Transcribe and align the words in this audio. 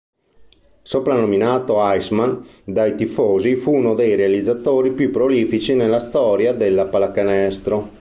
Soprannominato 0.81 1.75
"Iceman" 1.79 2.43
dai 2.63 2.95
tifosi, 2.95 3.55
fu 3.55 3.75
uno 3.75 3.93
dei 3.93 4.15
realizzatori 4.15 4.93
più 4.93 5.11
prolifici 5.11 5.75
nella 5.75 5.99
storia 5.99 6.53
della 6.53 6.87
pallacanestro. 6.87 7.99